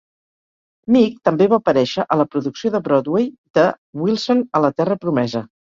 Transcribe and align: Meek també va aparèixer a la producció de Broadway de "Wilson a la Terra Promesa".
Meek 0.95 1.19
també 1.29 1.47
va 1.51 1.59
aparèixer 1.63 2.07
a 2.07 2.19
la 2.23 2.27
producció 2.33 2.75
de 2.77 2.83
Broadway 2.89 3.31
de 3.61 3.71
"Wilson 4.05 4.47
a 4.61 4.67
la 4.69 4.77
Terra 4.81 5.03
Promesa". 5.07 5.49